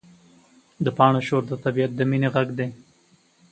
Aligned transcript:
د 0.85 0.87
پاڼو 0.97 1.21
شور 1.27 1.43
د 1.47 1.53
طبیعت 1.63 1.91
د 1.95 2.01
مینې 2.09 2.29
غږ 2.35 2.49
دی. 2.59 2.67